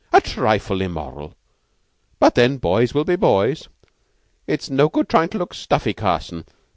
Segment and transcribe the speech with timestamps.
[0.11, 1.35] "A trifle immoral,
[2.19, 3.69] but then boys will be boys.
[4.47, 6.43] It's no good tryin' to look stuffy, Carson.